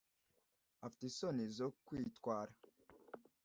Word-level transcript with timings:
afite 0.85 1.03
isoni 1.09 1.43
zo 1.57 1.67
kwitwara 1.85 2.53